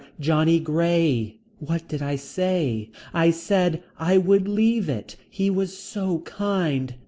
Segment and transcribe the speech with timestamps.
[0.19, 1.35] Johnny Grey.
[1.59, 2.89] What did I say.
[3.13, 5.15] I said I would leave it.
[5.29, 6.95] He was so kind.